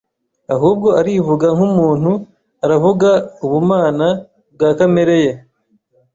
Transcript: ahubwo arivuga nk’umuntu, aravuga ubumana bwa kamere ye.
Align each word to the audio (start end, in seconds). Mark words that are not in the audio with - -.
ahubwo 0.55 0.87
arivuga 0.99 1.47
nk’umuntu, 1.55 2.11
aravuga 2.65 3.09
ubumana 3.45 4.07
bwa 4.53 4.69
kamere 4.79 5.15
ye. 5.25 5.33